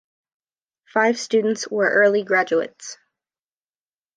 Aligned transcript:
Five 0.87 1.19
students 1.19 1.67
were 1.67 1.87
early 1.87 2.23
graduates. 2.23 2.97